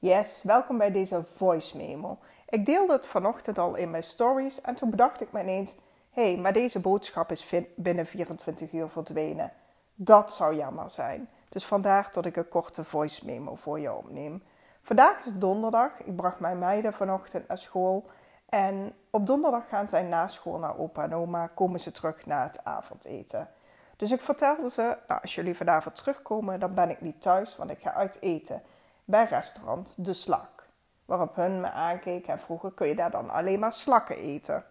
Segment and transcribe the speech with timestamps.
[0.00, 2.18] Yes, welkom bij deze voice memo.
[2.48, 5.76] Ik deelde het vanochtend al in mijn stories en toen bedacht ik me ineens:
[6.10, 9.52] hé, hey, maar deze boodschap is binnen 24 uur verdwenen.
[9.94, 11.28] Dat zou jammer zijn.
[11.48, 14.42] Dus vandaar dat ik een korte voice memo voor je opneem.
[14.82, 15.90] Vandaag is donderdag.
[16.04, 18.04] Ik bracht mijn meiden vanochtend naar school.
[18.48, 21.46] En op donderdag gaan zij na school naar opa en oma.
[21.46, 23.48] Komen ze terug na het avondeten.
[23.96, 27.70] Dus ik vertelde ze, nou, als jullie vanavond terugkomen, dan ben ik niet thuis, want
[27.70, 28.62] ik ga uit eten
[29.08, 30.66] bij restaurant De Slak.
[31.04, 34.64] Waarop hun me aankeken en vroegen, kun je daar dan alleen maar slakken eten?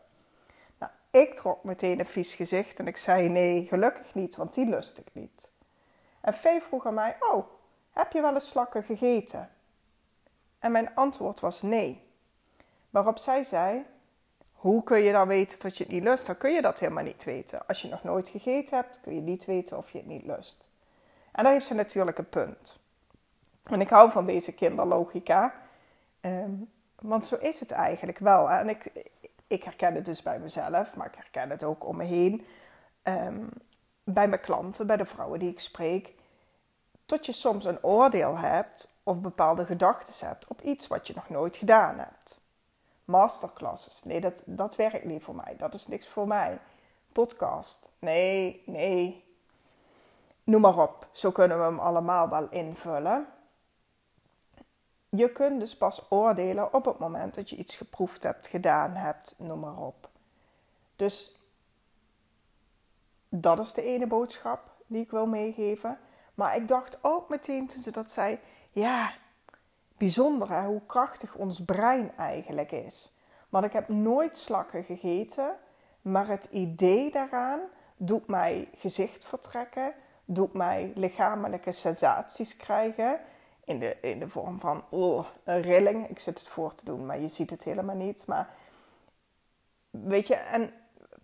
[0.77, 4.67] Nou, ik trok meteen een vies gezicht en ik zei, nee, gelukkig niet, want die
[4.67, 5.51] lust ik niet.
[6.21, 7.47] En Vee vroeg aan mij, oh,
[7.91, 9.49] heb je wel eens slakken gegeten?
[10.59, 12.11] En mijn antwoord was nee.
[12.89, 13.85] Waarop zij zei,
[14.53, 16.25] hoe kun je dan weten dat je het niet lust?
[16.25, 17.67] Dan kun je dat helemaal niet weten.
[17.67, 20.67] Als je nog nooit gegeten hebt, kun je niet weten of je het niet lust.
[21.31, 22.79] En daar heeft ze natuurlijk een punt.
[23.69, 25.53] En ik hou van deze kinderlogica.
[26.21, 26.51] Ehm,
[26.95, 28.49] want zo is het eigenlijk wel.
[28.49, 28.91] En ik,
[29.47, 32.45] ik herken het dus bij mezelf, maar ik herken het ook om me heen.
[33.03, 33.43] Ehm,
[34.03, 36.13] bij mijn klanten, bij de vrouwen die ik spreek.
[37.05, 41.29] Tot je soms een oordeel hebt of bepaalde gedachten hebt op iets wat je nog
[41.29, 42.41] nooit gedaan hebt.
[43.05, 45.55] Masterclasses, nee, dat, dat werkt niet voor mij.
[45.57, 46.59] Dat is niks voor mij.
[47.11, 49.23] Podcast, nee, nee.
[50.43, 51.07] Noem maar op.
[51.11, 53.27] Zo kunnen we hem allemaal wel invullen.
[55.09, 59.35] Je kunt dus pas oordelen op het moment dat je iets geproefd hebt, gedaan hebt,
[59.37, 60.09] noem maar op.
[60.95, 61.39] Dus
[63.29, 65.99] dat is de ene boodschap die ik wil meegeven.
[66.33, 68.39] Maar ik dacht ook meteen toen ze dat zei:
[68.71, 69.13] ja,
[69.97, 73.15] bijzonder hoe krachtig ons brein eigenlijk is.
[73.49, 75.55] Want ik heb nooit slakken gegeten,
[76.01, 77.59] maar het idee daaraan
[77.97, 79.93] doet mij gezicht vertrekken,
[80.25, 83.19] doet mij lichamelijke sensaties krijgen
[83.67, 86.07] in de, in de vorm van oh, een rilling.
[86.07, 88.25] Ik zit het voor te doen, maar je ziet het helemaal niet.
[88.27, 88.53] Maar
[89.89, 90.73] weet je, en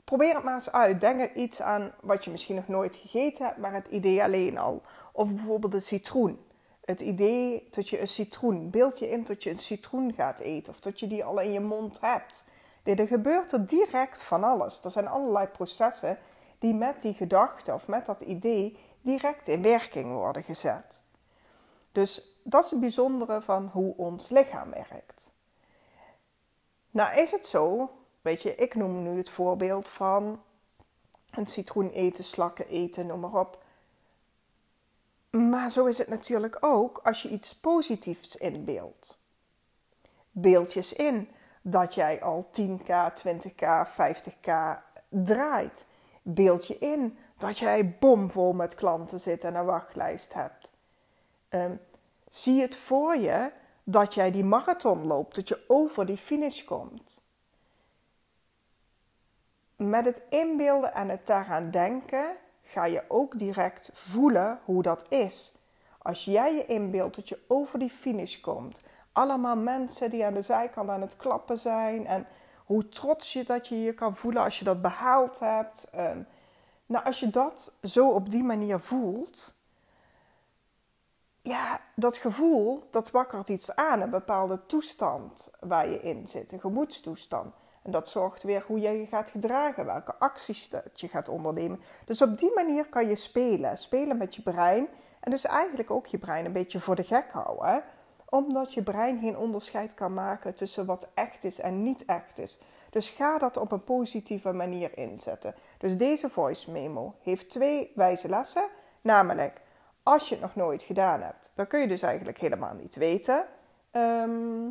[0.04, 1.02] probeer het maar eens uit.
[1.02, 4.58] Denk er iets aan wat je misschien nog nooit gegeten hebt, maar het idee alleen
[4.58, 4.82] al.
[5.12, 6.46] Of bijvoorbeeld een citroen.
[6.86, 10.74] Het idee dat je een citroen, beeld je in dat je een citroen gaat eten
[10.74, 12.46] of dat je die al in je mond hebt.
[12.84, 14.84] er gebeurt er direct van alles.
[14.84, 16.18] Er zijn allerlei processen
[16.60, 21.02] die met die gedachte of met dat idee direct in werking worden gezet.
[21.92, 25.34] Dus dat is het bijzondere van hoe ons lichaam werkt.
[26.92, 30.42] Nou is het zo, weet je, ik noem nu het voorbeeld van
[31.32, 33.64] een citroen eten, slakken eten, noem maar op.
[35.30, 39.18] Maar zo is het natuurlijk ook als je iets positiefs inbeeldt.
[40.32, 41.30] Beeld je in
[41.62, 44.52] dat jij al 10k, 20k, 50k
[45.10, 45.86] draait.
[46.22, 50.72] Beeld je in dat jij bomvol met klanten zit en een wachtlijst hebt.
[51.50, 51.80] Um,
[52.34, 53.52] Zie het voor je
[53.84, 57.22] dat jij die marathon loopt, dat je over die finish komt.
[59.76, 65.56] Met het inbeelden en het daaraan denken ga je ook direct voelen hoe dat is.
[65.98, 70.42] Als jij je inbeeldt dat je over die finish komt, allemaal mensen die aan de
[70.42, 72.28] zijkant aan het klappen zijn en
[72.66, 75.88] hoe trots je dat je je kan voelen als je dat behaald hebt.
[76.86, 79.56] nou, als je dat zo op die manier voelt,
[81.44, 86.60] ja, dat gevoel, dat wakkert iets aan, een bepaalde toestand waar je in zit, een
[86.60, 87.54] gemoedstoestand.
[87.82, 91.82] En dat zorgt weer hoe je je gaat gedragen, welke acties dat je gaat ondernemen.
[92.06, 94.88] Dus op die manier kan je spelen, spelen met je brein.
[95.20, 97.84] En dus eigenlijk ook je brein een beetje voor de gek houden.
[98.30, 102.60] Omdat je brein geen onderscheid kan maken tussen wat echt is en niet echt is.
[102.90, 105.56] Dus ga dat op een positieve manier inzetten.
[105.78, 108.70] Dus deze voice memo heeft twee wijze lessen.
[109.02, 109.62] Namelijk,
[110.04, 113.46] als je het nog nooit gedaan hebt, dan kun je dus eigenlijk helemaal niet weten
[113.92, 114.70] ehm,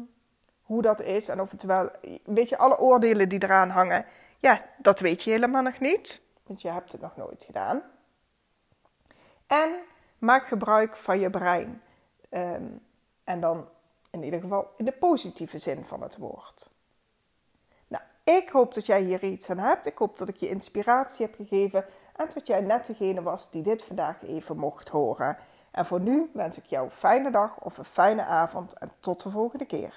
[0.62, 1.28] hoe dat is.
[1.28, 1.91] En of het wel,
[2.25, 4.04] weet je, alle oordelen die eraan hangen,
[4.38, 6.21] ja, dat weet je helemaal nog niet.
[6.42, 7.82] Want je hebt het nog nooit gedaan.
[9.47, 9.75] En
[10.19, 11.82] maak gebruik van je brein.
[12.28, 12.66] Ehm,
[13.25, 13.69] en dan
[14.10, 16.71] in ieder geval in de positieve zin van het woord.
[18.24, 19.86] Ik hoop dat jij hier iets aan hebt.
[19.86, 21.84] Ik hoop dat ik je inspiratie heb gegeven
[22.16, 25.36] en dat jij net degene was die dit vandaag even mocht horen.
[25.71, 29.22] En voor nu wens ik jou een fijne dag of een fijne avond en tot
[29.22, 29.91] de volgende keer.